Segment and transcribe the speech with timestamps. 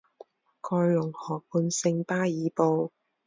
[0.61, 2.91] 盖隆河畔圣巴尔布。